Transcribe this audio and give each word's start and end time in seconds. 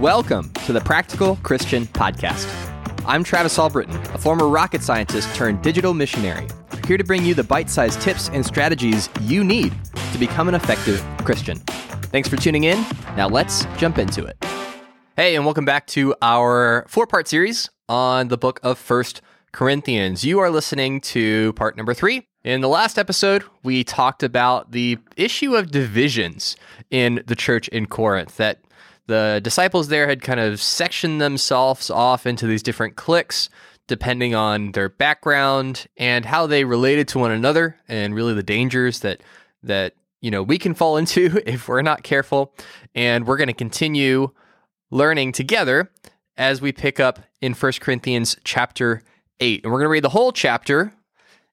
Welcome 0.00 0.50
to 0.64 0.72
the 0.72 0.80
Practical 0.80 1.36
Christian 1.42 1.84
Podcast. 1.84 2.48
I'm 3.04 3.22
Travis 3.22 3.58
Albritton, 3.58 3.94
a 4.14 4.18
former 4.18 4.48
rocket 4.48 4.82
scientist 4.82 5.34
turned 5.34 5.60
digital 5.60 5.92
missionary, 5.92 6.48
here 6.86 6.96
to 6.96 7.04
bring 7.04 7.22
you 7.22 7.34
the 7.34 7.44
bite 7.44 7.68
sized 7.68 8.00
tips 8.00 8.30
and 8.30 8.44
strategies 8.44 9.10
you 9.20 9.44
need 9.44 9.74
to 10.14 10.18
become 10.18 10.48
an 10.48 10.54
effective 10.54 11.04
Christian. 11.18 11.58
Thanks 12.08 12.30
for 12.30 12.36
tuning 12.36 12.64
in. 12.64 12.82
Now 13.14 13.28
let's 13.28 13.66
jump 13.76 13.98
into 13.98 14.24
it. 14.24 14.42
Hey, 15.16 15.36
and 15.36 15.44
welcome 15.44 15.66
back 15.66 15.86
to 15.88 16.14
our 16.22 16.86
four 16.88 17.06
part 17.06 17.28
series 17.28 17.68
on 17.86 18.28
the 18.28 18.38
book 18.38 18.58
of 18.62 18.78
First 18.78 19.20
Corinthians. 19.52 20.24
You 20.24 20.38
are 20.38 20.48
listening 20.48 21.02
to 21.02 21.52
part 21.52 21.76
number 21.76 21.92
three. 21.92 22.26
In 22.42 22.62
the 22.62 22.68
last 22.68 22.98
episode, 22.98 23.44
we 23.62 23.84
talked 23.84 24.22
about 24.22 24.72
the 24.72 24.96
issue 25.18 25.56
of 25.56 25.70
divisions 25.70 26.56
in 26.90 27.22
the 27.26 27.36
church 27.36 27.68
in 27.68 27.84
Corinth, 27.84 28.38
that 28.38 28.60
the 29.10 29.40
disciples 29.42 29.88
there 29.88 30.06
had 30.06 30.22
kind 30.22 30.38
of 30.38 30.62
sectioned 30.62 31.20
themselves 31.20 31.90
off 31.90 32.26
into 32.26 32.46
these 32.46 32.62
different 32.62 32.94
cliques 32.94 33.50
depending 33.88 34.36
on 34.36 34.70
their 34.70 34.88
background 34.88 35.88
and 35.96 36.24
how 36.24 36.46
they 36.46 36.62
related 36.62 37.08
to 37.08 37.18
one 37.18 37.32
another 37.32 37.76
and 37.88 38.14
really 38.14 38.34
the 38.34 38.42
dangers 38.42 39.00
that 39.00 39.20
that 39.64 39.94
you 40.20 40.30
know 40.30 40.44
we 40.44 40.58
can 40.58 40.74
fall 40.74 40.96
into 40.96 41.42
if 41.46 41.66
we're 41.66 41.82
not 41.82 42.04
careful. 42.04 42.54
And 42.94 43.26
we're 43.26 43.36
going 43.36 43.48
to 43.48 43.52
continue 43.52 44.30
learning 44.92 45.32
together 45.32 45.90
as 46.36 46.60
we 46.60 46.70
pick 46.70 47.00
up 47.00 47.18
in 47.40 47.52
1 47.52 47.72
Corinthians 47.80 48.36
chapter 48.44 49.02
8 49.40 49.64
and 49.64 49.72
we're 49.72 49.80
going 49.80 49.86
to 49.86 49.92
read 49.92 50.04
the 50.04 50.10
whole 50.10 50.30
chapter. 50.30 50.92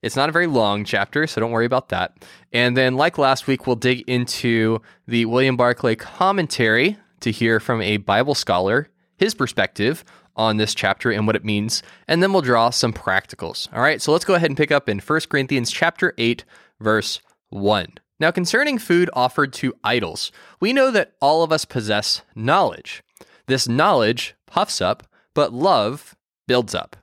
It's 0.03 0.15
not 0.15 0.29
a 0.29 0.31
very 0.31 0.45
long 0.45 0.85
chapter, 0.85 1.25
so 1.25 1.41
don't 1.41 1.49
worry 1.49 1.65
about 1.65 1.89
that. 1.89 2.23
And 2.53 2.77
then, 2.77 2.95
like 2.95 3.17
last 3.17 3.47
week, 3.47 3.65
we'll 3.65 3.75
dig 3.75 4.07
into 4.07 4.79
the 5.07 5.25
William 5.25 5.57
Barclay 5.57 5.95
commentary 5.95 6.97
to 7.21 7.31
hear 7.31 7.59
from 7.59 7.81
a 7.81 7.97
Bible 7.97 8.35
scholar 8.35 8.89
his 9.17 9.33
perspective 9.33 10.03
on 10.35 10.57
this 10.57 10.75
chapter 10.75 11.11
and 11.11 11.25
what 11.25 11.35
it 11.35 11.43
means, 11.43 11.81
and 12.07 12.21
then 12.21 12.31
we'll 12.31 12.41
draw 12.41 12.69
some 12.69 12.93
practicals. 12.93 13.67
All 13.73 13.81
right, 13.81 14.01
so 14.01 14.11
let's 14.11 14.25
go 14.25 14.35
ahead 14.35 14.49
and 14.49 14.57
pick 14.57 14.71
up 14.71 14.87
in 14.87 14.99
1 14.99 15.19
Corinthians 15.29 15.71
chapter 15.71 16.13
8, 16.17 16.45
verse 16.79 17.19
1. 17.49 17.95
Now, 18.19 18.31
concerning 18.31 18.77
food 18.77 19.09
offered 19.13 19.53
to 19.53 19.73
idols, 19.83 20.31
we 20.59 20.73
know 20.73 20.91
that 20.91 21.13
all 21.21 21.43
of 21.43 21.51
us 21.51 21.65
possess 21.65 22.21
knowledge. 22.35 23.03
This 23.47 23.67
knowledge 23.67 24.35
puffs 24.45 24.81
up, 24.81 25.07
but 25.33 25.53
love 25.53 26.15
builds 26.47 26.73
up. 26.73 26.95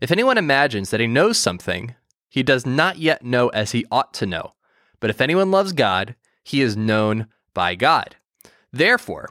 If 0.00 0.10
anyone 0.10 0.38
imagines 0.38 0.90
that 0.90 1.00
he 1.00 1.06
knows 1.06 1.38
something, 1.38 1.94
he 2.28 2.42
does 2.42 2.64
not 2.64 2.98
yet 2.98 3.24
know 3.24 3.48
as 3.48 3.72
he 3.72 3.86
ought 3.90 4.14
to 4.14 4.26
know. 4.26 4.54
But 5.00 5.10
if 5.10 5.20
anyone 5.20 5.50
loves 5.50 5.72
God, 5.72 6.14
he 6.44 6.60
is 6.60 6.76
known 6.76 7.26
by 7.54 7.74
God. 7.74 8.16
Therefore, 8.72 9.30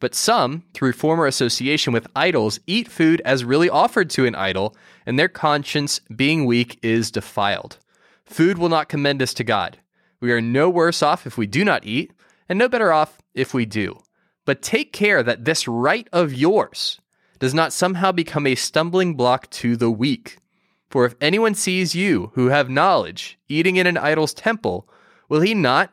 But 0.00 0.14
some, 0.14 0.64
through 0.74 0.92
former 0.92 1.26
association 1.26 1.92
with 1.92 2.06
idols, 2.16 2.60
eat 2.66 2.88
food 2.88 3.22
as 3.24 3.44
really 3.44 3.70
offered 3.70 4.10
to 4.10 4.26
an 4.26 4.34
idol, 4.34 4.76
and 5.06 5.18
their 5.18 5.28
conscience, 5.28 6.00
being 6.14 6.46
weak, 6.46 6.78
is 6.82 7.10
defiled. 7.10 7.78
Food 8.24 8.58
will 8.58 8.68
not 8.68 8.88
commend 8.88 9.22
us 9.22 9.34
to 9.34 9.44
God. 9.44 9.78
We 10.20 10.32
are 10.32 10.40
no 10.40 10.68
worse 10.70 11.02
off 11.02 11.26
if 11.26 11.36
we 11.36 11.46
do 11.46 11.64
not 11.64 11.84
eat, 11.84 12.12
and 12.48 12.58
no 12.58 12.68
better 12.68 12.92
off 12.92 13.18
if 13.34 13.54
we 13.54 13.66
do. 13.66 13.98
But 14.44 14.62
take 14.62 14.92
care 14.92 15.22
that 15.22 15.44
this 15.44 15.68
right 15.68 16.08
of 16.12 16.34
yours 16.34 17.00
does 17.38 17.54
not 17.54 17.72
somehow 17.72 18.12
become 18.12 18.46
a 18.46 18.54
stumbling 18.54 19.14
block 19.14 19.50
to 19.50 19.76
the 19.76 19.90
weak. 19.90 20.38
For 20.90 21.04
if 21.04 21.14
anyone 21.20 21.54
sees 21.54 21.94
you, 21.94 22.30
who 22.34 22.48
have 22.48 22.70
knowledge, 22.70 23.38
eating 23.48 23.76
in 23.76 23.86
an 23.86 23.96
idol's 23.96 24.34
temple, 24.34 24.88
will 25.28 25.40
he 25.40 25.54
not 25.54 25.92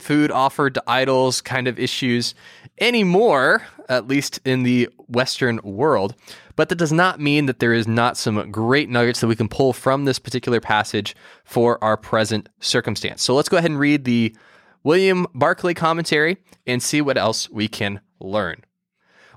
food 0.00 0.30
offered 0.30 0.74
to 0.74 0.82
idols 0.86 1.40
kind 1.40 1.68
of 1.68 1.78
issues 1.78 2.34
anymore, 2.80 3.62
at 3.88 4.08
least 4.08 4.40
in 4.44 4.62
the 4.62 4.88
Western 5.08 5.60
world. 5.62 6.14
But 6.56 6.68
that 6.68 6.76
does 6.76 6.92
not 6.92 7.20
mean 7.20 7.46
that 7.46 7.58
there 7.58 7.72
is 7.72 7.88
not 7.88 8.16
some 8.16 8.50
great 8.50 8.88
nuggets 8.88 9.20
that 9.20 9.28
we 9.28 9.36
can 9.36 9.48
pull 9.48 9.72
from 9.72 10.04
this 10.04 10.18
particular 10.18 10.60
passage 10.60 11.16
for 11.44 11.82
our 11.82 11.96
present 11.96 12.48
circumstance. 12.60 13.22
So 13.22 13.34
let's 13.34 13.48
go 13.48 13.56
ahead 13.56 13.70
and 13.70 13.80
read 13.80 14.04
the 14.04 14.34
William 14.82 15.26
Barclay 15.34 15.74
commentary 15.74 16.38
and 16.66 16.82
see 16.82 17.00
what 17.00 17.18
else 17.18 17.48
we 17.50 17.68
can 17.68 18.00
learn. 18.18 18.64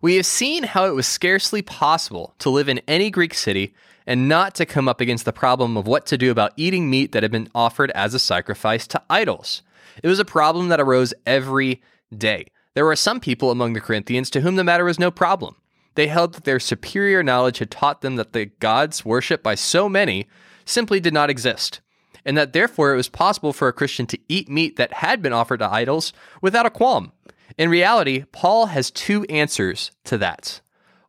We 0.01 0.15
have 0.17 0.25
seen 0.25 0.63
how 0.63 0.85
it 0.85 0.95
was 0.95 1.07
scarcely 1.07 1.61
possible 1.61 2.35
to 2.39 2.49
live 2.49 2.67
in 2.67 2.81
any 2.87 3.09
Greek 3.09 3.33
city 3.33 3.73
and 4.05 4.27
not 4.27 4.53
to 4.55 4.65
come 4.65 4.89
up 4.89 4.99
against 4.99 5.23
the 5.23 5.31
problem 5.31 5.77
of 5.77 5.87
what 5.87 6.05
to 6.07 6.17
do 6.17 6.29
about 6.29 6.51
eating 6.57 6.89
meat 6.89 7.13
that 7.13 7.23
had 7.23 7.31
been 7.31 7.49
offered 7.55 7.89
as 7.91 8.13
a 8.13 8.19
sacrifice 8.19 8.85
to 8.87 9.01
idols. 9.09 9.61
It 10.01 10.07
was 10.07 10.19
a 10.19 10.25
problem 10.25 10.69
that 10.69 10.81
arose 10.81 11.13
every 11.25 11.81
day. 12.15 12.47
There 12.73 12.85
were 12.85 12.95
some 12.95 13.19
people 13.19 13.51
among 13.51 13.73
the 13.73 13.81
Corinthians 13.81 14.29
to 14.31 14.41
whom 14.41 14.55
the 14.55 14.63
matter 14.63 14.85
was 14.85 14.99
no 14.99 15.11
problem. 15.11 15.55
They 15.95 16.07
held 16.07 16.33
that 16.33 16.43
their 16.43 16.59
superior 16.59 17.21
knowledge 17.21 17.59
had 17.59 17.69
taught 17.69 18.01
them 18.01 18.15
that 18.15 18.33
the 18.33 18.45
gods 18.45 19.05
worshipped 19.05 19.43
by 19.43 19.55
so 19.55 19.87
many 19.87 20.27
simply 20.65 20.99
did 20.99 21.13
not 21.13 21.29
exist, 21.29 21.81
and 22.25 22.37
that 22.37 22.53
therefore 22.53 22.93
it 22.93 22.97
was 22.97 23.09
possible 23.09 23.53
for 23.53 23.67
a 23.67 23.73
Christian 23.73 24.05
to 24.07 24.19
eat 24.27 24.49
meat 24.49 24.75
that 24.77 24.93
had 24.93 25.21
been 25.21 25.33
offered 25.33 25.59
to 25.59 25.71
idols 25.71 26.13
without 26.41 26.65
a 26.65 26.71
qualm. 26.71 27.11
In 27.57 27.69
reality, 27.69 28.25
Paul 28.31 28.67
has 28.67 28.89
two 28.89 29.23
answers 29.25 29.91
to 30.05 30.17
that. 30.17 30.61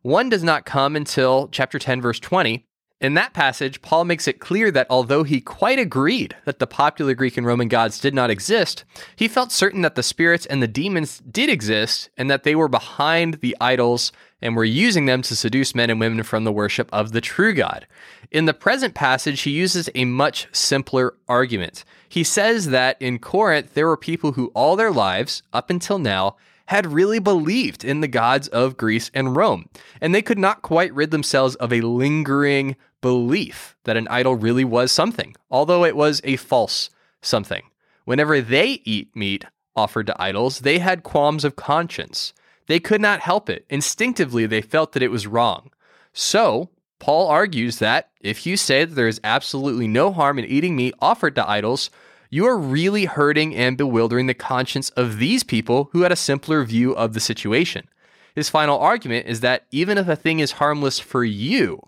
One 0.03 0.29
does 0.29 0.43
not 0.43 0.65
come 0.65 0.95
until 0.95 1.49
chapter 1.51 1.79
10, 1.79 1.99
verse 2.01 2.19
20, 2.19 2.67
in 3.05 3.13
that 3.13 3.33
passage, 3.33 3.81
Paul 3.81 4.05
makes 4.05 4.27
it 4.27 4.39
clear 4.39 4.71
that 4.71 4.87
although 4.89 5.23
he 5.23 5.39
quite 5.39 5.79
agreed 5.79 6.35
that 6.45 6.59
the 6.59 6.67
popular 6.67 7.13
Greek 7.13 7.37
and 7.37 7.45
Roman 7.45 7.67
gods 7.67 7.99
did 7.99 8.13
not 8.13 8.29
exist, 8.29 8.83
he 9.15 9.27
felt 9.27 9.51
certain 9.51 9.81
that 9.81 9.95
the 9.95 10.03
spirits 10.03 10.45
and 10.45 10.61
the 10.61 10.67
demons 10.67 11.19
did 11.19 11.49
exist 11.49 12.09
and 12.17 12.29
that 12.29 12.43
they 12.43 12.55
were 12.55 12.67
behind 12.67 13.35
the 13.35 13.55
idols 13.61 14.11
and 14.41 14.55
were 14.55 14.65
using 14.65 15.05
them 15.05 15.21
to 15.21 15.35
seduce 15.35 15.75
men 15.75 15.89
and 15.89 15.99
women 15.99 16.23
from 16.23 16.43
the 16.43 16.51
worship 16.51 16.89
of 16.91 17.11
the 17.11 17.21
true 17.21 17.53
God. 17.53 17.87
In 18.31 18.45
the 18.45 18.53
present 18.53 18.93
passage, 18.93 19.41
he 19.41 19.51
uses 19.51 19.89
a 19.95 20.05
much 20.05 20.47
simpler 20.51 21.15
argument. 21.27 21.85
He 22.09 22.23
says 22.23 22.67
that 22.67 23.01
in 23.01 23.19
Corinth, 23.19 23.73
there 23.73 23.87
were 23.87 23.97
people 23.97 24.33
who 24.33 24.51
all 24.53 24.75
their 24.75 24.91
lives, 24.91 25.43
up 25.53 25.69
until 25.69 25.99
now, 25.99 26.35
had 26.67 26.91
really 26.91 27.19
believed 27.19 27.83
in 27.83 28.01
the 28.01 28.07
gods 28.07 28.47
of 28.49 28.77
Greece 28.77 29.11
and 29.13 29.35
Rome, 29.35 29.69
and 30.01 30.13
they 30.13 30.21
could 30.21 30.39
not 30.39 30.61
quite 30.61 30.93
rid 30.93 31.11
themselves 31.11 31.55
of 31.55 31.71
a 31.71 31.81
lingering 31.81 32.75
belief 33.01 33.75
that 33.83 33.97
an 33.97 34.07
idol 34.07 34.35
really 34.35 34.65
was 34.65 34.91
something, 34.91 35.35
although 35.51 35.85
it 35.85 35.95
was 35.95 36.21
a 36.23 36.37
false 36.37 36.89
something. 37.21 37.63
Whenever 38.05 38.41
they 38.41 38.81
eat 38.83 39.15
meat 39.15 39.45
offered 39.75 40.07
to 40.07 40.21
idols, 40.21 40.59
they 40.59 40.79
had 40.79 41.03
qualms 41.03 41.43
of 41.43 41.55
conscience. 41.55 42.33
They 42.67 42.79
could 42.79 43.01
not 43.01 43.19
help 43.19 43.49
it. 43.49 43.65
Instinctively, 43.69 44.45
they 44.45 44.61
felt 44.61 44.93
that 44.93 45.03
it 45.03 45.11
was 45.11 45.27
wrong. 45.27 45.69
So, 46.13 46.69
Paul 46.99 47.27
argues 47.27 47.79
that 47.79 48.09
if 48.21 48.45
you 48.45 48.57
say 48.57 48.85
that 48.85 48.95
there 48.95 49.07
is 49.07 49.21
absolutely 49.23 49.87
no 49.87 50.11
harm 50.11 50.39
in 50.39 50.45
eating 50.45 50.75
meat 50.75 50.95
offered 50.99 51.35
to 51.35 51.47
idols, 51.47 51.89
you 52.29 52.45
are 52.45 52.57
really 52.57 53.05
hurting 53.05 53.55
and 53.55 53.77
bewildering 53.77 54.27
the 54.27 54.33
conscience 54.33 54.89
of 54.91 55.17
these 55.17 55.43
people 55.43 55.89
who 55.91 56.01
had 56.01 56.11
a 56.11 56.15
simpler 56.15 56.63
view 56.63 56.95
of 56.95 57.13
the 57.13 57.19
situation. 57.19 57.87
His 58.35 58.49
final 58.49 58.77
argument 58.79 59.27
is 59.27 59.39
that 59.39 59.65
even 59.71 59.97
if 59.97 60.07
a 60.07 60.15
thing 60.15 60.39
is 60.39 60.53
harmless 60.53 60.99
for 60.99 61.23
you, 61.23 61.81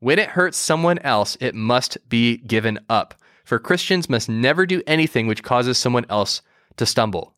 when 0.00 0.18
it 0.18 0.30
hurts 0.30 0.58
someone 0.58 0.98
else, 1.00 1.36
it 1.40 1.54
must 1.54 1.98
be 2.08 2.38
given 2.38 2.78
up. 2.88 3.14
For 3.44 3.58
Christians 3.58 4.08
must 4.08 4.28
never 4.28 4.66
do 4.66 4.82
anything 4.86 5.26
which 5.26 5.42
causes 5.42 5.78
someone 5.78 6.06
else 6.08 6.42
to 6.76 6.86
stumble. 6.86 7.34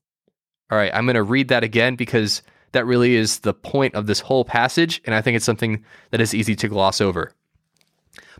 All 0.70 0.78
right, 0.78 0.94
I'm 0.94 1.04
going 1.04 1.16
to 1.16 1.22
read 1.22 1.48
that 1.48 1.64
again 1.64 1.96
because 1.96 2.42
that 2.72 2.86
really 2.86 3.16
is 3.16 3.40
the 3.40 3.52
point 3.52 3.94
of 3.94 4.06
this 4.06 4.20
whole 4.20 4.44
passage, 4.44 5.02
and 5.04 5.14
I 5.14 5.20
think 5.20 5.36
it's 5.36 5.44
something 5.44 5.84
that 6.10 6.20
is 6.20 6.34
easy 6.34 6.54
to 6.56 6.68
gloss 6.68 7.00
over. 7.00 7.32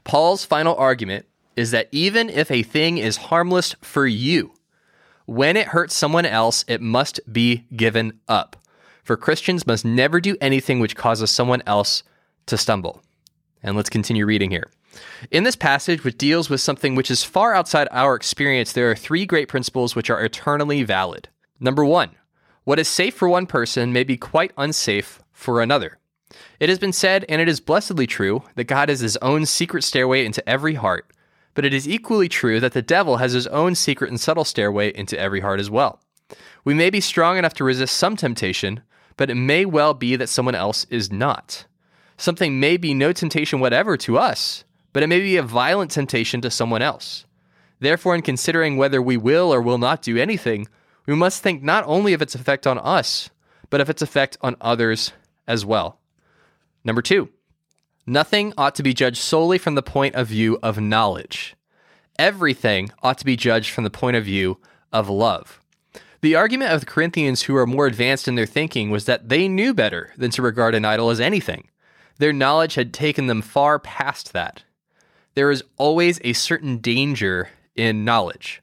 Paul's 0.05 0.45
final 0.45 0.75
argument 0.77 1.27
is 1.57 1.71
that 1.71 1.89
even 1.93 2.29
if 2.29 2.51
a 2.51 2.63
thing 2.63 2.99
is 2.99 3.17
harmless 3.17 3.75
for 3.81 4.07
you, 4.07 4.55
when 5.27 5.57
it 5.57 5.69
hurts 5.69 5.95
someone 5.95 6.27
else, 6.27 6.65
it 6.69 6.81
must 6.81 7.21
be 7.33 7.65
given 7.75 8.19
up. 8.29 8.57
For 9.05 9.17
Christians 9.17 9.67
must 9.67 9.85
never 9.85 10.21
do 10.21 10.37
anything 10.41 10.81
which 10.81 10.97
causes 10.97 11.31
someone 11.31 11.63
else 11.67 12.03
to 12.47 12.57
stumble. 12.57 13.03
And 13.63 13.77
let's 13.77 13.91
continue 13.91 14.27
reading 14.27 14.51
here. 14.51 14.71
In 15.31 15.45
this 15.45 15.57
passage, 15.57 16.05
which 16.05 16.19
deals 16.19 16.51
with 16.51 16.61
something 16.61 16.95
which 16.95 17.11
is 17.11 17.25
far 17.25 17.55
outside 17.55 17.89
our 17.91 18.15
experience, 18.15 18.73
there 18.73 18.91
are 18.91 18.97
three 18.97 19.25
great 19.25 19.49
principles 19.49 19.97
which 19.97 20.11
are 20.11 20.23
eternally 20.23 20.83
valid. 20.83 21.29
Number 21.61 21.85
one, 21.85 22.11
what 22.65 22.79
is 22.79 22.89
safe 22.89 23.15
for 23.15 23.29
one 23.29 23.47
person 23.47 23.93
may 23.93 24.05
be 24.05 24.17
quite 24.17 24.53
unsafe 24.57 25.21
for 25.33 25.61
another. 25.61 25.99
It 26.61 26.69
has 26.69 26.79
been 26.79 26.93
said, 26.93 27.25
and 27.29 27.41
it 27.41 27.49
is 27.49 27.61
blessedly 27.61 28.07
true, 28.07 28.43
that 28.55 28.65
God 28.65 28.89
has 28.89 29.01
his 29.01 29.17
own 29.19 29.47
secret 29.47 29.83
stairway 29.83 30.25
into 30.25 30.47
every 30.49 30.75
heart, 30.75 31.12
but 31.55 31.65
it 31.65 31.75
is 31.75 31.89
equally 31.89 32.29
true 32.29 32.61
that 32.61 32.73
the 32.73 32.83
devil 32.83 33.19
has 33.19 33.33
his 33.33 33.47
own 33.49 33.75
secret 33.75 34.11
and 34.11 34.21
subtle 34.21 34.45
stairway 34.45 34.95
into 34.95 35.19
every 35.19 35.41
heart 35.41 35.61
as 35.61 35.71
well. 35.71 36.01
We 36.65 36.75
may 36.75 36.91
be 36.91 37.01
strong 37.01 37.37
enough 37.39 37.55
to 37.55 37.65
resist 37.65 37.97
some 37.97 38.17
temptation, 38.17 38.83
but 39.17 39.31
it 39.31 39.35
may 39.35 39.65
well 39.65 39.95
be 39.95 40.17
that 40.17 40.29
someone 40.29 40.55
else 40.55 40.87
is 40.91 41.13
not. 41.13 41.67
Something 42.17 42.61
may 42.61 42.77
be 42.77 42.95
no 42.95 43.13
temptation 43.13 43.61
whatever 43.61 43.97
to 43.99 44.19
us, 44.19 44.65
but 44.93 45.03
it 45.03 45.09
may 45.09 45.21
be 45.21 45.37
a 45.37 45.43
violent 45.43 45.91
temptation 45.91 46.41
to 46.43 46.51
someone 46.51 46.83
else. 46.83 47.25
Therefore, 47.81 48.15
in 48.15 48.23
considering 48.23 48.77
whether 48.77 49.03
we 49.03 49.17
will 49.17 49.53
or 49.53 49.61
will 49.61 49.79
not 49.79 50.03
do 50.03 50.17
anything, 50.17 50.69
we 51.07 51.15
must 51.17 51.43
think 51.43 51.63
not 51.63 51.85
only 51.87 52.13
of 52.13 52.23
its 52.23 52.35
effect 52.35 52.67
on 52.67 52.79
us, 52.79 53.29
but 53.71 53.81
of 53.81 53.91
its 53.91 54.03
effect 54.03 54.39
on 54.41 54.57
others 54.61 55.13
as 55.49 55.67
well. 55.67 55.99
Number 56.85 57.03
two, 57.03 57.29
nothing 58.07 58.53
ought 58.57 58.75
to 58.75 58.83
be 58.83 58.95
judged 58.95 59.19
solely 59.19 59.59
from 59.59 59.75
the 59.75 59.83
point 59.83 60.15
of 60.15 60.29
view 60.29 60.59
of 60.63 60.81
knowledge. 60.81 61.55
Everything 62.19 62.91
ought 63.03 63.19
to 63.19 63.25
be 63.25 63.37
judged 63.37 63.71
from 63.71 63.85
the 63.85 63.91
point 63.91 64.17
of 64.17 64.25
view 64.25 64.59
of 64.93 65.09
love. 65.09 65.61
The 66.21 66.37
argument 66.37 66.73
of 66.73 66.81
the 66.81 66.87
Corinthians 66.87 67.43
who 67.43 67.57
are 67.57 67.67
more 67.67 67.87
advanced 67.87 68.29
in 68.29 68.37
their 68.37 68.47
thinking 68.47 68.91
was 68.91 69.07
that 69.07 69.29
they 69.29 69.49
knew 69.49 69.75
better 69.75 70.13
than 70.17 70.31
to 70.33 70.43
regard 70.43 70.75
an 70.75 70.85
idol 70.85 71.11
as 71.11 71.21
anything. 71.21 71.69
Their 72.19 72.33
knowledge 72.33 72.77
had 72.77 72.95
taken 72.95 73.27
them 73.27 73.43
far 73.43 73.79
past 73.81 74.33
that. 74.33 74.63
There 75.35 75.51
is 75.51 75.65
always 75.79 76.21
a 76.23 76.35
certain 76.35 76.79
danger 76.79 77.49
in 77.75 78.05
knowledge. 78.05 78.63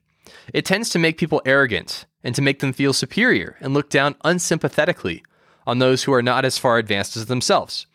It 0.54 0.64
tends 0.64 0.90
to 0.92 1.00
make 1.00 1.18
people 1.18 1.42
arrogant 1.46 2.06
and 2.24 2.34
to 2.36 2.42
make 2.42 2.60
them 2.60 2.74
feel 2.74 2.94
superior 2.94 3.58
and 3.60 3.74
look 3.74 3.90
down 3.90 4.16
unsympathetically 4.24 5.24
on 5.66 5.80
those 5.80 6.04
who 6.04 6.14
are 6.14 6.22
not 6.22 6.46
as 6.46 6.58
far 6.58 6.78
advanced 6.78 7.18
as 7.18 7.26
themselves. 7.26 7.88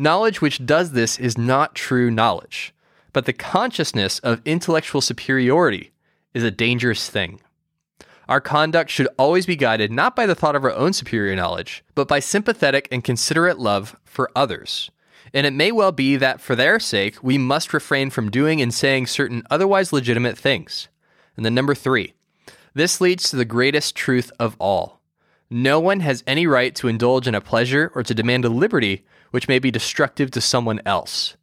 Knowledge 0.00 0.40
which 0.40 0.64
does 0.64 0.92
this 0.92 1.18
is 1.18 1.36
not 1.36 1.74
true 1.74 2.10
knowledge, 2.10 2.72
but 3.12 3.26
the 3.26 3.34
consciousness 3.34 4.18
of 4.20 4.40
intellectual 4.46 5.02
superiority 5.02 5.92
is 6.32 6.42
a 6.42 6.50
dangerous 6.50 7.10
thing. 7.10 7.38
Our 8.26 8.40
conduct 8.40 8.88
should 8.88 9.08
always 9.18 9.44
be 9.44 9.56
guided 9.56 9.92
not 9.92 10.16
by 10.16 10.24
the 10.24 10.34
thought 10.34 10.56
of 10.56 10.64
our 10.64 10.72
own 10.72 10.94
superior 10.94 11.36
knowledge, 11.36 11.84
but 11.94 12.08
by 12.08 12.18
sympathetic 12.18 12.88
and 12.90 13.04
considerate 13.04 13.58
love 13.58 13.94
for 14.02 14.30
others. 14.34 14.90
And 15.34 15.46
it 15.46 15.52
may 15.52 15.70
well 15.70 15.92
be 15.92 16.16
that 16.16 16.40
for 16.40 16.56
their 16.56 16.80
sake, 16.80 17.22
we 17.22 17.36
must 17.36 17.74
refrain 17.74 18.08
from 18.08 18.30
doing 18.30 18.62
and 18.62 18.72
saying 18.72 19.06
certain 19.06 19.42
otherwise 19.50 19.92
legitimate 19.92 20.38
things. 20.38 20.88
And 21.36 21.44
then 21.44 21.54
number 21.54 21.74
three, 21.74 22.14
this 22.72 23.02
leads 23.02 23.28
to 23.28 23.36
the 23.36 23.44
greatest 23.44 23.96
truth 23.96 24.32
of 24.40 24.56
all. 24.58 24.99
No 25.50 25.80
one 25.80 26.00
has 26.00 26.22
any 26.28 26.46
right 26.46 26.74
to 26.76 26.86
indulge 26.86 27.26
in 27.26 27.34
a 27.34 27.40
pleasure 27.40 27.90
or 27.96 28.04
to 28.04 28.14
demand 28.14 28.44
a 28.44 28.48
liberty 28.48 29.04
which 29.32 29.48
may 29.48 29.58
be 29.58 29.72
destructive 29.72 30.30
to 30.30 30.40
someone 30.40 30.80
else. 30.86 31.36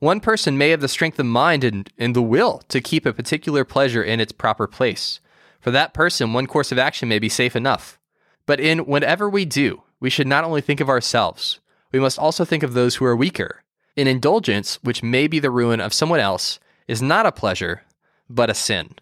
One 0.00 0.18
person 0.18 0.58
may 0.58 0.70
have 0.70 0.80
the 0.80 0.88
strength 0.88 1.20
of 1.20 1.26
mind 1.26 1.62
and, 1.62 1.88
and 1.96 2.16
the 2.16 2.22
will 2.22 2.62
to 2.68 2.80
keep 2.80 3.06
a 3.06 3.12
particular 3.12 3.64
pleasure 3.64 4.02
in 4.02 4.18
its 4.18 4.32
proper 4.32 4.66
place. 4.66 5.20
For 5.60 5.70
that 5.70 5.94
person, 5.94 6.32
one 6.32 6.48
course 6.48 6.72
of 6.72 6.78
action 6.78 7.08
may 7.08 7.20
be 7.20 7.28
safe 7.28 7.54
enough. 7.54 8.00
But 8.46 8.58
in 8.58 8.80
whatever 8.80 9.30
we 9.30 9.44
do, 9.44 9.84
we 10.00 10.10
should 10.10 10.26
not 10.26 10.42
only 10.42 10.60
think 10.60 10.80
of 10.80 10.88
ourselves, 10.88 11.60
we 11.92 12.00
must 12.00 12.18
also 12.18 12.44
think 12.44 12.64
of 12.64 12.74
those 12.74 12.96
who 12.96 13.04
are 13.04 13.14
weaker. 13.14 13.62
An 13.96 14.08
indulgence, 14.08 14.82
which 14.82 15.04
may 15.04 15.28
be 15.28 15.38
the 15.38 15.50
ruin 15.50 15.80
of 15.80 15.94
someone 15.94 16.18
else, 16.18 16.58
is 16.88 17.00
not 17.00 17.26
a 17.26 17.30
pleasure, 17.30 17.82
but 18.28 18.50
a 18.50 18.54
sin. 18.54 18.96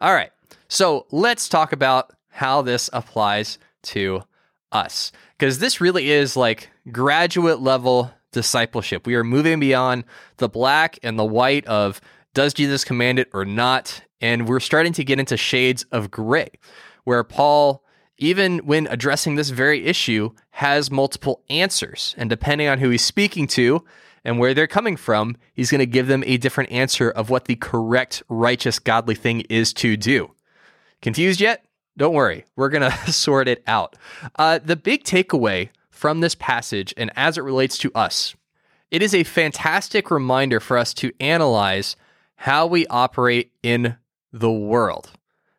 All 0.00 0.14
right, 0.14 0.32
so 0.68 1.06
let's 1.10 1.50
talk 1.50 1.70
about 1.70 2.14
how 2.32 2.62
this 2.62 2.90
applies 2.92 3.58
to 3.82 4.22
us, 4.72 5.12
because 5.38 5.58
this 5.58 5.80
really 5.80 6.10
is 6.10 6.36
like 6.36 6.70
graduate 6.90 7.60
level 7.60 8.10
discipleship. 8.32 9.06
We 9.06 9.14
are 9.14 9.24
moving 9.24 9.60
beyond 9.60 10.04
the 10.38 10.48
black 10.48 10.98
and 11.02 11.18
the 11.18 11.24
white 11.24 11.66
of 11.66 12.00
does 12.34 12.54
Jesus 12.54 12.84
command 12.84 13.18
it 13.18 13.28
or 13.34 13.44
not? 13.44 14.02
And 14.20 14.48
we're 14.48 14.60
starting 14.60 14.94
to 14.94 15.04
get 15.04 15.20
into 15.20 15.36
shades 15.36 15.84
of 15.92 16.10
gray, 16.10 16.48
where 17.04 17.22
Paul 17.22 17.84
even 18.22 18.58
when 18.58 18.86
addressing 18.86 19.34
this 19.34 19.50
very 19.50 19.84
issue, 19.84 20.30
has 20.50 20.90
multiple 20.90 21.42
answers. 21.50 22.14
And 22.16 22.30
depending 22.30 22.68
on 22.68 22.78
who 22.78 22.90
he's 22.90 23.04
speaking 23.04 23.48
to 23.48 23.84
and 24.24 24.38
where 24.38 24.54
they're 24.54 24.68
coming 24.68 24.96
from, 24.96 25.36
he's 25.54 25.70
going 25.70 25.80
to 25.80 25.86
give 25.86 26.06
them 26.06 26.22
a 26.24 26.36
different 26.36 26.70
answer 26.70 27.10
of 27.10 27.30
what 27.30 27.46
the 27.46 27.56
correct, 27.56 28.22
righteous, 28.28 28.78
godly 28.78 29.16
thing 29.16 29.40
is 29.42 29.72
to 29.74 29.96
do. 29.96 30.32
Confused 31.00 31.40
yet? 31.40 31.64
Don't 31.96 32.14
worry, 32.14 32.44
we're 32.56 32.68
going 32.68 32.90
to 32.90 33.12
sort 33.12 33.48
it 33.48 33.62
out. 33.66 33.96
Uh, 34.36 34.58
the 34.62 34.76
big 34.76 35.04
takeaway 35.04 35.70
from 35.90 36.20
this 36.20 36.34
passage, 36.34 36.92
and 36.96 37.10
as 37.16 37.38
it 37.38 37.42
relates 37.42 37.78
to 37.78 37.92
us, 37.94 38.34
it 38.90 39.02
is 39.02 39.14
a 39.14 39.24
fantastic 39.24 40.10
reminder 40.10 40.60
for 40.60 40.76
us 40.76 40.92
to 40.94 41.12
analyze 41.20 41.96
how 42.36 42.66
we 42.66 42.86
operate 42.88 43.52
in 43.62 43.96
the 44.32 44.50
world. 44.50 45.10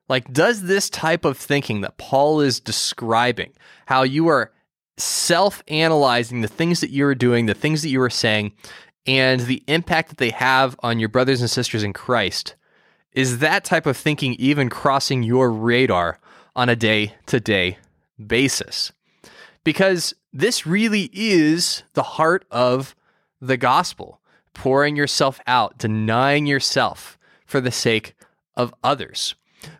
Like, 0.09 0.31
does 0.31 0.63
this 0.63 0.89
type 0.89 1.25
of 1.25 1.37
thinking 1.37 1.81
that 1.81 1.97
Paul 1.97 2.41
is 2.41 2.59
describing, 2.59 3.53
how 3.85 4.03
you 4.03 4.27
are 4.27 4.51
self 4.97 5.63
analyzing 5.67 6.41
the 6.41 6.47
things 6.47 6.81
that 6.81 6.89
you 6.89 7.05
are 7.05 7.15
doing, 7.15 7.45
the 7.45 7.53
things 7.53 7.81
that 7.81 7.89
you 7.89 8.01
are 8.01 8.09
saying, 8.09 8.51
and 9.07 9.41
the 9.41 9.63
impact 9.67 10.09
that 10.09 10.17
they 10.17 10.29
have 10.29 10.75
on 10.83 10.99
your 10.99 11.09
brothers 11.09 11.41
and 11.41 11.49
sisters 11.49 11.83
in 11.83 11.93
Christ, 11.93 12.55
is 13.13 13.39
that 13.39 13.63
type 13.63 13.85
of 13.85 13.97
thinking 13.97 14.33
even 14.35 14.69
crossing 14.69 15.23
your 15.23 15.51
radar 15.51 16.19
on 16.55 16.69
a 16.69 16.75
day 16.75 17.15
to 17.27 17.39
day 17.39 17.77
basis? 18.25 18.91
Because 19.63 20.13
this 20.31 20.65
really 20.65 21.09
is 21.13 21.83
the 21.93 22.03
heart 22.03 22.45
of 22.51 22.95
the 23.39 23.57
gospel 23.57 24.19
pouring 24.53 24.95
yourself 24.95 25.39
out, 25.47 25.77
denying 25.77 26.45
yourself 26.45 27.17
for 27.45 27.59
the 27.59 27.71
sake 27.71 28.15
of 28.55 28.73
others. 28.83 29.35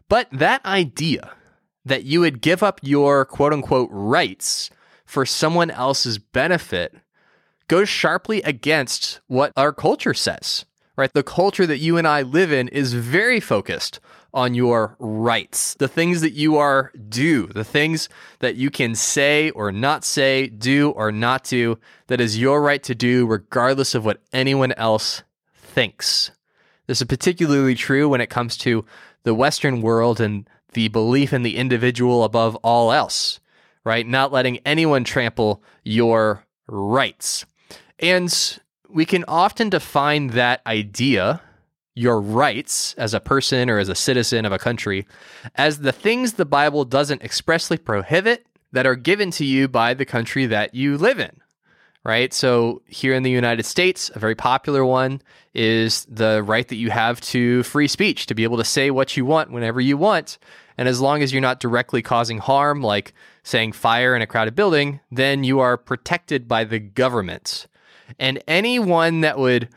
But 0.10 0.27
that 0.32 0.65
idea 0.65 1.32
that 1.86 2.03
you 2.03 2.22
would 2.22 2.42
give 2.42 2.63
up 2.63 2.80
your 2.82 3.25
quote 3.25 3.53
unquote 3.53 3.89
rights 3.92 4.70
for 5.06 5.25
someone 5.25 5.70
else's 5.70 6.18
benefit 6.18 6.96
goes 7.68 7.89
sharply 7.89 8.42
against 8.42 9.20
what 9.27 9.51
our 9.56 9.74
culture 9.74 10.13
says, 10.13 10.65
right? 10.96 11.12
The 11.13 11.24
culture 11.24 11.65
that 11.65 11.80
you 11.80 11.98
and 11.98 12.08
I 12.08 12.22
live 12.22 12.51
in 12.51 12.68
is 12.70 12.94
very 12.94 13.39
focused 13.39 14.00
on 14.34 14.56
your 14.56 14.96
rights, 15.00 15.75
the 15.75 15.88
things 15.88 16.22
that 16.22 16.34
you 16.34 16.58
are 16.58 16.92
due, 17.10 17.48
the 17.48 17.63
things 17.63 18.10
that 18.40 18.56
you 18.56 18.70
can 18.72 18.96
say 18.96 19.52
or 19.52 19.72
not 19.72 20.04
say, 20.04 20.48
do 20.48 20.92
or 20.92 21.12
not 21.12 21.44
do, 21.44 21.78
that 22.08 22.20
is 22.20 22.40
your 22.40 22.62
right 22.62 22.82
to 22.84 22.96
do, 22.96 23.28
regardless 23.28 23.94
of 23.94 24.06
what 24.06 24.22
anyone 24.34 24.72
else 24.74 25.24
thinks. 25.56 26.32
This 26.88 27.02
is 27.02 27.08
particularly 27.08 27.75
true 27.75 28.10
when 28.10 28.22
it 28.22 28.30
comes 28.30 28.58
to 28.58 28.86
the 29.24 29.36
Western 29.36 29.82
world 29.82 30.20
and 30.20 30.50
the 30.74 30.88
belief 30.88 31.32
in 31.32 31.44
the 31.44 31.58
individual 31.58 32.24
above 32.24 32.56
all 32.58 32.92
else, 32.92 33.40
right? 33.84 34.06
Not 34.06 34.32
letting 34.32 34.58
anyone 34.66 35.04
trample 35.04 35.63
your 35.84 36.46
rights. 36.68 37.46
And 38.00 38.60
we 38.90 39.06
can 39.06 39.24
often 39.28 39.70
define 39.70 40.28
that 40.28 40.62
idea, 40.66 41.42
your 41.96 42.20
rights 42.20 42.94
as 42.96 43.14
a 43.14 43.20
person 43.20 43.70
or 43.70 43.78
as 43.78 43.90
a 43.90 43.96
citizen 43.96 44.46
of 44.46 44.52
a 44.52 44.60
country, 44.60 45.06
as 45.56 45.80
the 45.80 45.92
things 45.92 46.34
the 46.34 46.46
Bible 46.46 46.86
doesn't 46.86 47.24
expressly 47.24 47.78
prohibit 47.78 48.46
that 48.72 48.88
are 48.88 48.96
given 48.96 49.30
to 49.32 49.46
you 49.46 49.68
by 49.68 49.94
the 49.94 50.06
country 50.06 50.46
that 50.48 50.74
you 50.74 50.98
live 50.98 51.20
in 51.20 51.40
right? 52.04 52.34
So 52.34 52.82
here 52.88 53.14
in 53.14 53.24
the 53.24 53.32
United 53.32 53.66
States, 53.66 54.12
a 54.14 54.20
very 54.20 54.36
popular 54.36 54.86
one 54.86 55.22
is 55.54 56.06
the 56.06 56.44
right 56.44 56.68
that 56.68 56.76
you 56.76 56.90
have 56.90 57.22
to 57.22 57.64
free 57.64 57.88
speech, 57.88 58.26
to 58.28 58.36
be 58.36 58.44
able 58.44 58.58
to 58.58 58.64
say 58.64 58.92
what 58.92 59.16
you 59.16 59.26
want 59.26 59.52
whenever 59.52 59.80
you 59.80 59.98
want. 59.98 60.38
And 60.78 60.90
as 60.90 61.00
long 61.00 61.22
as 61.22 61.32
you're 61.32 61.42
not 61.42 61.60
directly 61.60 62.02
causing 62.02 62.40
harm, 62.40 62.82
like 62.82 63.14
saying 63.44 63.74
fire 63.74 64.16
in 64.16 64.22
a 64.22 64.28
crowded 64.28 64.56
building, 64.56 65.00
then 65.12 65.44
you 65.44 65.60
are 65.60 65.78
protected 65.78 66.48
by 66.48 66.64
the 66.64 66.80
government. 66.80 67.68
And 68.20 68.44
anyone 68.48 69.22
that 69.22 69.38
would 69.38 69.70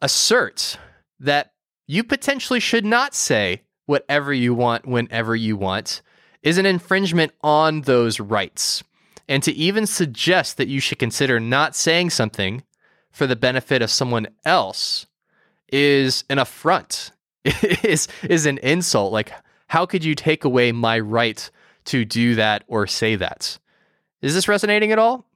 assert 0.00 0.78
that 1.22 1.52
you 1.86 2.04
potentially 2.04 2.60
should 2.60 2.84
not 2.84 3.14
say 3.14 3.62
whatever 3.86 4.32
you 4.32 4.54
want 4.54 4.86
whenever 4.86 5.34
you 5.34 5.56
want 5.56 6.02
is 6.42 6.58
an 6.58 6.66
infringement 6.66 7.32
on 7.42 7.82
those 7.82 8.20
rights. 8.20 8.82
And 9.28 9.42
to 9.44 9.52
even 9.52 9.86
suggest 9.86 10.56
that 10.56 10.68
you 10.68 10.80
should 10.80 10.98
consider 10.98 11.38
not 11.40 11.76
saying 11.76 12.10
something 12.10 12.64
for 13.10 13.26
the 13.26 13.36
benefit 13.36 13.82
of 13.82 13.90
someone 13.90 14.28
else 14.44 15.06
is 15.72 16.24
an 16.28 16.38
affront, 16.38 17.12
is, 17.44 18.08
is 18.28 18.46
an 18.46 18.58
insult. 18.58 19.12
Like, 19.12 19.32
how 19.68 19.86
could 19.86 20.04
you 20.04 20.14
take 20.14 20.44
away 20.44 20.72
my 20.72 20.98
right 20.98 21.50
to 21.86 22.04
do 22.04 22.34
that 22.34 22.64
or 22.66 22.86
say 22.86 23.16
that? 23.16 23.58
Is 24.20 24.34
this 24.34 24.48
resonating 24.48 24.92
at 24.92 24.98
all? 24.98 25.26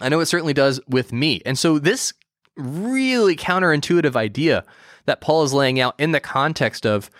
I 0.00 0.08
know 0.08 0.20
it 0.20 0.26
certainly 0.26 0.54
does 0.54 0.80
with 0.88 1.12
me. 1.12 1.40
And 1.46 1.58
so, 1.58 1.78
this 1.78 2.12
really 2.56 3.36
counterintuitive 3.36 4.16
idea 4.16 4.64
that 5.06 5.20
Paul 5.20 5.42
is 5.44 5.52
laying 5.52 5.80
out 5.80 5.94
in 5.98 6.12
the 6.12 6.20
context 6.20 6.86
of 6.86 7.10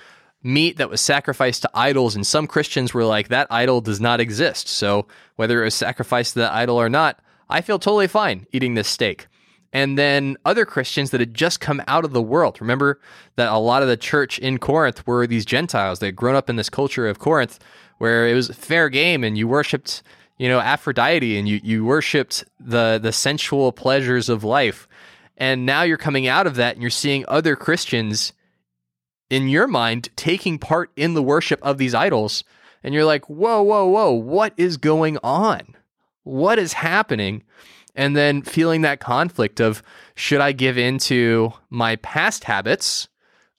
meat 0.43 0.77
that 0.77 0.91
was 0.91 1.01
sacrificed 1.01 1.63
to 1.63 1.71
idols, 1.75 2.15
and 2.15 2.27
some 2.27 2.47
Christians 2.47 2.95
were 2.95 3.05
like, 3.05 3.29
that 3.29 3.49
idol 3.51 3.81
does 3.81 4.01
not 4.01 4.21
exist. 4.21 4.69
So, 4.69 5.07
whether 5.37 5.61
it 5.61 5.65
was 5.65 5.75
sacrificed 5.75 6.35
to 6.35 6.41
that 6.41 6.53
idol 6.53 6.77
or 6.77 6.89
not, 6.89 7.21
I 7.49 7.61
feel 7.61 7.79
totally 7.79 8.09
fine 8.09 8.47
eating 8.53 8.75
this 8.75 8.89
steak. 8.89 9.27
And 9.73 9.99
then 9.99 10.37
other 10.45 10.65
Christians 10.65 11.11
that 11.11 11.21
had 11.21 11.35
just 11.35 11.61
come 11.61 11.83
out 11.87 12.05
of 12.05 12.13
the 12.13 12.23
world. 12.23 12.61
Remember 12.61 13.01
that 13.35 13.53
a 13.53 13.59
lot 13.59 13.83
of 13.83 13.89
the 13.89 13.97
church 13.97 14.39
in 14.39 14.59
Corinth 14.59 15.07
were 15.07 15.27
these 15.27 15.45
Gentiles. 15.45 15.99
They 15.99 16.07
had 16.07 16.17
grown 16.17 16.35
up 16.35 16.49
in 16.49 16.57
this 16.57 16.71
culture 16.71 17.07
of 17.09 17.19
Corinth 17.19 17.59
where 17.99 18.27
it 18.27 18.35
was 18.35 18.49
fair 18.49 18.89
game 18.89 19.25
and 19.25 19.37
you 19.37 19.49
worshiped, 19.49 20.03
you 20.39 20.49
know, 20.49 20.61
Aphrodite 20.61 21.39
and 21.39 21.49
you, 21.49 21.61
you 21.63 21.85
worshiped 21.85 22.45
the, 22.59 22.99
the 23.03 23.13
sensual 23.13 23.73
pleasures 23.73 24.29
of 24.29 24.45
life. 24.45 24.89
And 25.37 25.67
now 25.67 25.83
you're 25.83 25.97
coming 25.97 26.27
out 26.27 26.47
of 26.47 26.57
that 26.57 26.75
and 26.75 26.83
you're 26.83 26.91
seeing 26.91 27.25
other 27.29 27.57
Christians 27.57 28.33
in 29.29 29.49
your 29.49 29.67
mind 29.67 30.09
taking 30.17 30.59
part 30.59 30.91
in 30.97 31.15
the 31.15 31.23
worship 31.23 31.61
of 31.63 31.79
these 31.79 31.95
idols. 31.95 32.45
And 32.83 32.95
you're 32.95 33.05
like, 33.05 33.29
whoa, 33.29 33.63
whoa, 33.63 33.87
whoa, 33.87 34.13
what 34.13 34.55
is 34.57 34.77
going 34.77 35.19
on? 35.23 35.75
What 36.23 36.59
is 36.59 36.75
happening? 36.75 37.43
And 37.95 38.17
then 38.17 38.43
feeling 38.43 38.83
that 38.83 39.01
conflict 39.01 39.61
of 39.61 39.83
should 40.15 40.41
I 40.41 40.53
give 40.53 40.79
into 40.79 41.53
my 41.71 41.97
past 41.97 42.45
habits 42.45 43.09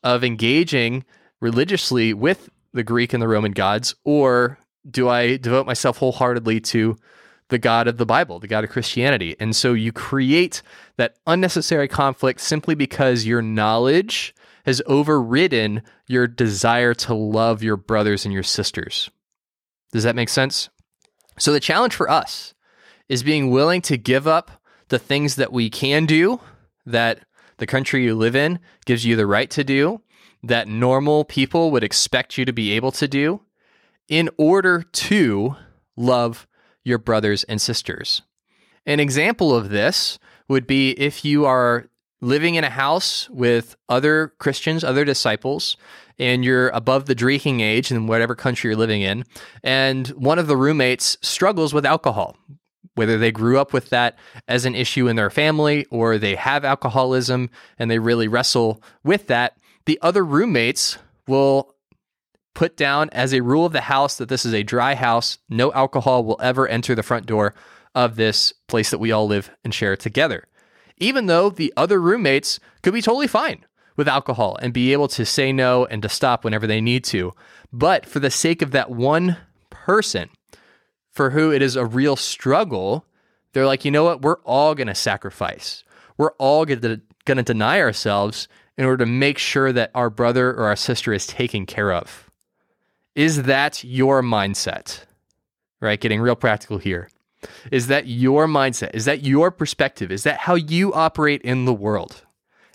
of 0.03 0.23
engaging 0.23 1.03
religiously 1.41 2.13
with 2.13 2.49
the 2.73 2.83
Greek 2.83 3.13
and 3.13 3.21
the 3.21 3.27
Roman 3.27 3.51
gods, 3.51 3.95
or 4.03 4.57
do 4.89 5.09
I 5.09 5.37
devote 5.37 5.65
myself 5.65 5.97
wholeheartedly 5.97 6.61
to 6.61 6.97
the 7.49 7.57
God 7.57 7.87
of 7.87 7.97
the 7.97 8.05
Bible, 8.05 8.39
the 8.39 8.47
God 8.47 8.63
of 8.63 8.69
Christianity. 8.69 9.35
And 9.39 9.55
so 9.55 9.73
you 9.73 9.91
create 9.91 10.61
that 10.97 11.15
unnecessary 11.25 11.87
conflict 11.87 12.41
simply 12.41 12.75
because 12.75 13.25
your 13.25 13.41
knowledge 13.41 14.35
has 14.65 14.81
overridden 14.85 15.81
your 16.07 16.27
desire 16.27 16.93
to 16.93 17.13
love 17.13 17.63
your 17.63 17.77
brothers 17.77 18.25
and 18.25 18.33
your 18.33 18.43
sisters. 18.43 19.09
Does 19.93 20.03
that 20.03 20.15
make 20.15 20.29
sense? 20.29 20.69
So 21.39 21.53
the 21.53 21.59
challenge 21.59 21.95
for 21.95 22.09
us 22.09 22.53
is 23.07 23.23
being 23.23 23.49
willing 23.49 23.81
to 23.83 23.97
give 23.97 24.27
up 24.27 24.51
the 24.89 24.99
things 24.99 25.35
that 25.35 25.53
we 25.53 25.69
can 25.69 26.05
do, 26.05 26.41
that 26.85 27.19
the 27.57 27.67
country 27.67 28.03
you 28.03 28.15
live 28.15 28.35
in 28.35 28.59
gives 28.85 29.05
you 29.05 29.15
the 29.15 29.27
right 29.27 29.49
to 29.51 29.63
do, 29.63 30.01
that 30.43 30.67
normal 30.67 31.23
people 31.23 31.71
would 31.71 31.83
expect 31.83 32.37
you 32.37 32.43
to 32.45 32.53
be 32.53 32.71
able 32.71 32.91
to 32.91 33.07
do, 33.07 33.41
in 34.09 34.29
order 34.37 34.81
to 34.81 35.55
love 35.95 36.47
your 36.87 36.97
brothers 36.97 37.43
and 37.43 37.61
sisters. 37.61 38.21
An 38.85 38.99
example 38.99 39.53
of 39.53 39.69
this 39.69 40.17
would 40.47 40.65
be 40.65 40.91
if 40.91 41.25
you 41.25 41.45
are 41.45 41.87
living 42.21 42.55
in 42.55 42.63
a 42.63 42.69
house 42.69 43.29
with 43.29 43.75
other 43.89 44.33
Christians, 44.39 44.83
other 44.83 45.03
disciples, 45.03 45.75
and 46.17 46.43
you're 46.43 46.69
above 46.69 47.05
the 47.05 47.13
drinking 47.13 47.59
age 47.59 47.91
in 47.91 48.07
whatever 48.07 48.33
country 48.33 48.69
you're 48.69 48.77
living 48.77 49.01
in, 49.01 49.23
and 49.63 50.07
one 50.09 50.39
of 50.39 50.47
the 50.47 50.57
roommates 50.57 51.17
struggles 51.21 51.73
with 51.73 51.85
alcohol, 51.85 52.37
whether 52.95 53.17
they 53.17 53.31
grew 53.31 53.59
up 53.59 53.73
with 53.73 53.89
that 53.89 54.17
as 54.47 54.65
an 54.65 54.73
issue 54.73 55.07
in 55.07 55.15
their 55.15 55.29
family 55.29 55.85
or 55.91 56.17
they 56.17 56.35
have 56.35 56.65
alcoholism 56.65 57.49
and 57.77 57.91
they 57.91 57.99
really 57.99 58.27
wrestle 58.27 58.81
with 59.03 59.27
that, 59.27 59.57
the 59.85 59.99
other 60.01 60.23
roommates 60.23 60.97
will 61.27 61.75
put 62.57 62.75
down 62.75 63.07
as 63.11 63.33
a 63.33 63.43
rule 63.43 63.67
of 63.67 63.71
the 63.71 63.81
house 63.81 64.17
that 64.17 64.29
this 64.29 64.43
is 64.43 64.51
a 64.51 64.63
dry 64.63 64.95
house. 64.95 65.37
No 65.47 65.71
alcohol 65.73 66.23
will 66.23 66.39
ever 66.41 66.67
enter 66.67 66.95
the 66.95 67.03
front 67.03 67.27
door 67.27 67.53
of 67.93 68.15
this 68.15 68.51
place 68.65 68.89
that 68.89 68.97
we 68.97 69.11
all 69.11 69.27
live 69.27 69.51
and 69.63 69.71
share 69.71 69.95
together. 69.95 70.43
Even 70.97 71.27
though 71.27 71.51
the 71.51 71.71
other 71.77 72.01
roommates 72.01 72.59
could 72.81 72.95
be 72.95 73.01
totally 73.03 73.27
fine 73.27 73.63
with 73.95 74.07
alcohol 74.07 74.57
and 74.59 74.73
be 74.73 74.91
able 74.91 75.07
to 75.09 75.23
say 75.23 75.53
no 75.53 75.85
and 75.85 76.01
to 76.01 76.09
stop 76.09 76.43
whenever 76.43 76.65
they 76.65 76.81
need 76.81 77.03
to. 77.03 77.31
But 77.71 78.07
for 78.07 78.19
the 78.19 78.31
sake 78.31 78.63
of 78.63 78.71
that 78.71 78.89
one 78.89 79.37
person 79.69 80.29
for 81.11 81.29
who 81.29 81.51
it 81.51 81.61
is 81.61 81.75
a 81.75 81.85
real 81.85 82.15
struggle, 82.15 83.05
they're 83.53 83.67
like, 83.67 83.85
you 83.85 83.91
know 83.91 84.05
what? 84.05 84.23
We're 84.23 84.41
all 84.41 84.73
going 84.73 84.87
to 84.87 84.95
sacrifice. 84.95 85.83
We're 86.17 86.33
all 86.39 86.65
going 86.65 86.81
to 86.81 87.43
deny 87.43 87.79
ourselves 87.79 88.47
in 88.79 88.85
order 88.85 89.05
to 89.05 89.11
make 89.11 89.37
sure 89.37 89.71
that 89.73 89.91
our 89.93 90.09
brother 90.09 90.49
or 90.49 90.63
our 90.63 90.75
sister 90.75 91.13
is 91.13 91.27
taken 91.27 91.67
care 91.67 91.93
of. 91.93 92.23
Is 93.17 93.43
that 93.43 93.83
your 93.83 94.21
mindset? 94.21 95.05
Right? 95.81 95.99
Getting 95.99 96.21
real 96.21 96.35
practical 96.35 96.77
here. 96.77 97.09
Is 97.71 97.87
that 97.87 98.05
your 98.05 98.45
mindset? 98.45 98.91
Is 98.93 99.05
that 99.05 99.23
your 99.23 99.49
perspective? 99.49 100.11
Is 100.11 100.21
that 100.21 100.37
how 100.37 100.53
you 100.53 100.93
operate 100.93 101.41
in 101.41 101.65
the 101.65 101.73
world? 101.73 102.23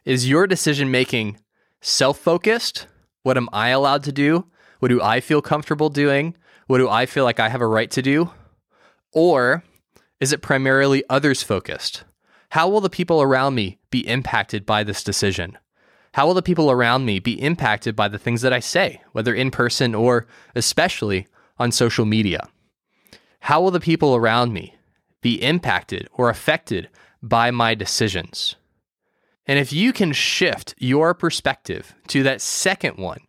Is 0.04 0.28
your 0.28 0.48
decision 0.48 0.90
making 0.90 1.38
self 1.80 2.18
focused? 2.18 2.88
What 3.22 3.36
am 3.36 3.48
I 3.52 3.68
allowed 3.68 4.02
to 4.02 4.10
do? 4.10 4.46
What 4.80 4.88
do 4.88 5.00
I 5.00 5.20
feel 5.20 5.42
comfortable 5.42 5.90
doing? 5.90 6.36
What 6.66 6.78
do 6.78 6.88
I 6.88 7.06
feel 7.06 7.22
like 7.22 7.38
I 7.38 7.48
have 7.48 7.60
a 7.60 7.66
right 7.66 7.90
to 7.92 8.02
do? 8.02 8.32
Or 9.12 9.62
is 10.18 10.32
it 10.32 10.42
primarily 10.42 11.04
others 11.08 11.44
focused? 11.44 12.02
How 12.48 12.68
will 12.68 12.80
the 12.80 12.90
people 12.90 13.22
around 13.22 13.54
me 13.54 13.78
be 13.92 14.00
impacted 14.08 14.66
by 14.66 14.82
this 14.82 15.04
decision? 15.04 15.56
How 16.12 16.26
will 16.26 16.34
the 16.34 16.42
people 16.42 16.70
around 16.70 17.06
me 17.06 17.18
be 17.18 17.40
impacted 17.40 17.96
by 17.96 18.08
the 18.08 18.18
things 18.18 18.42
that 18.42 18.52
I 18.52 18.60
say, 18.60 19.00
whether 19.12 19.34
in 19.34 19.50
person 19.50 19.94
or 19.94 20.26
especially 20.54 21.26
on 21.58 21.72
social 21.72 22.04
media? 22.04 22.48
How 23.40 23.60
will 23.62 23.70
the 23.70 23.80
people 23.80 24.14
around 24.14 24.52
me 24.52 24.76
be 25.22 25.42
impacted 25.42 26.08
or 26.12 26.28
affected 26.28 26.88
by 27.22 27.50
my 27.50 27.74
decisions? 27.74 28.56
And 29.46 29.58
if 29.58 29.72
you 29.72 29.92
can 29.92 30.12
shift 30.12 30.74
your 30.78 31.14
perspective 31.14 31.94
to 32.08 32.22
that 32.22 32.40
second 32.40 32.98
one, 32.98 33.20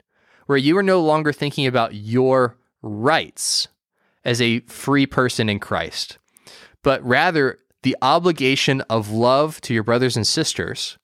where 0.46 0.58
you 0.58 0.78
are 0.78 0.84
no 0.84 1.02
longer 1.02 1.32
thinking 1.32 1.66
about 1.66 1.96
your 1.96 2.58
rights 2.82 3.70
as 4.26 4.42
a 4.42 4.60
free 4.62 5.06
person 5.06 5.48
in 5.48 5.60
Christ, 5.60 6.18
but 6.82 7.04
rather 7.04 7.60
the 7.84 7.96
obligation 8.02 8.82
of 8.82 9.10
love 9.10 9.62
to 9.62 9.74
your 9.74 9.84
brothers 9.84 10.18
and 10.18 10.28
sisters, 10.28 10.98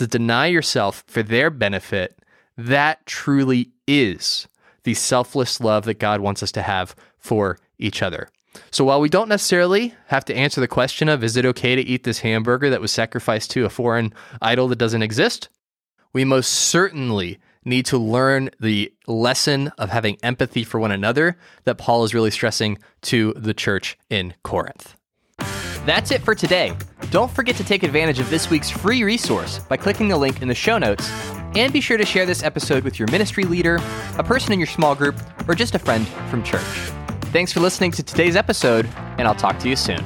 to 0.00 0.06
deny 0.06 0.46
yourself 0.46 1.04
for 1.06 1.22
their 1.22 1.50
benefit, 1.50 2.18
that 2.56 3.04
truly 3.04 3.70
is 3.86 4.48
the 4.84 4.94
selfless 4.94 5.60
love 5.60 5.84
that 5.84 5.98
God 5.98 6.22
wants 6.22 6.42
us 6.42 6.50
to 6.52 6.62
have 6.62 6.96
for 7.18 7.58
each 7.78 8.02
other. 8.02 8.30
So 8.70 8.82
while 8.82 9.02
we 9.02 9.10
don't 9.10 9.28
necessarily 9.28 9.94
have 10.06 10.24
to 10.24 10.34
answer 10.34 10.58
the 10.58 10.66
question 10.66 11.10
of 11.10 11.22
is 11.22 11.36
it 11.36 11.44
okay 11.44 11.76
to 11.76 11.82
eat 11.82 12.04
this 12.04 12.20
hamburger 12.20 12.70
that 12.70 12.80
was 12.80 12.90
sacrificed 12.90 13.50
to 13.50 13.66
a 13.66 13.68
foreign 13.68 14.14
idol 14.40 14.68
that 14.68 14.78
doesn't 14.78 15.02
exist, 15.02 15.50
we 16.14 16.24
most 16.24 16.48
certainly 16.48 17.38
need 17.66 17.84
to 17.84 17.98
learn 17.98 18.48
the 18.58 18.90
lesson 19.06 19.68
of 19.76 19.90
having 19.90 20.16
empathy 20.22 20.64
for 20.64 20.80
one 20.80 20.92
another 20.92 21.36
that 21.64 21.76
Paul 21.76 22.04
is 22.04 22.14
really 22.14 22.30
stressing 22.30 22.78
to 23.02 23.34
the 23.36 23.52
church 23.52 23.98
in 24.08 24.32
Corinth. 24.44 24.96
That's 25.84 26.10
it 26.10 26.22
for 26.22 26.34
today. 26.34 26.74
Don't 27.10 27.30
forget 27.30 27.56
to 27.56 27.64
take 27.64 27.82
advantage 27.82 28.20
of 28.20 28.30
this 28.30 28.50
week's 28.50 28.70
free 28.70 29.02
resource 29.02 29.58
by 29.58 29.76
clicking 29.76 30.06
the 30.06 30.16
link 30.16 30.42
in 30.42 30.48
the 30.48 30.54
show 30.54 30.78
notes. 30.78 31.10
And 31.56 31.72
be 31.72 31.80
sure 31.80 31.96
to 31.96 32.06
share 32.06 32.24
this 32.24 32.44
episode 32.44 32.84
with 32.84 33.00
your 33.00 33.08
ministry 33.10 33.42
leader, 33.42 33.80
a 34.16 34.22
person 34.22 34.52
in 34.52 34.60
your 34.60 34.68
small 34.68 34.94
group, 34.94 35.16
or 35.48 35.56
just 35.56 35.74
a 35.74 35.78
friend 35.80 36.06
from 36.30 36.44
church. 36.44 36.62
Thanks 37.32 37.52
for 37.52 37.58
listening 37.58 37.90
to 37.92 38.04
today's 38.04 38.36
episode, 38.36 38.88
and 39.18 39.26
I'll 39.26 39.34
talk 39.34 39.58
to 39.58 39.68
you 39.68 39.74
soon. 39.74 40.04